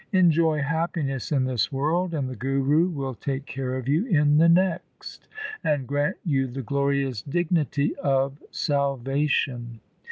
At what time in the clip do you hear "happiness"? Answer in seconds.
0.61-1.31